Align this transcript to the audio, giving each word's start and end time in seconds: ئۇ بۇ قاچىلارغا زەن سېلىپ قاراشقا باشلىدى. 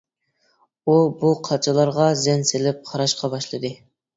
ئۇ 0.85 0.95
بۇ 1.19 1.33
قاچىلارغا 1.49 2.09
زەن 2.25 2.49
سېلىپ 2.53 2.83
قاراشقا 2.91 3.33
باشلىدى. 3.37 3.73